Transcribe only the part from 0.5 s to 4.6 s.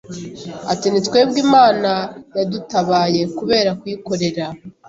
Ati ni twebwe Imana yadutabaye kubera kuyikorera